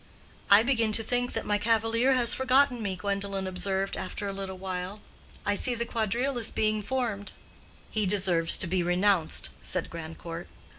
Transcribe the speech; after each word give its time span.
"I 0.49 0.63
begin 0.63 0.91
to 0.93 1.03
think 1.03 1.33
that 1.33 1.45
my 1.45 1.59
cavalier 1.59 2.13
has 2.15 2.33
forgotten 2.33 2.81
me," 2.81 2.95
Gwendolen 2.95 3.45
observed 3.45 3.95
after 3.95 4.25
a 4.27 4.33
little 4.33 4.57
while. 4.57 4.99
"I 5.45 5.53
see 5.53 5.75
the 5.75 5.85
quadrille 5.85 6.39
is 6.39 6.49
being 6.49 6.81
formed." 6.81 7.33
"He 7.91 8.07
deserves 8.07 8.57
to 8.57 8.65
be 8.65 8.81
renounced," 8.81 9.51
said 9.61 9.91
Grandcourt. 9.91 10.47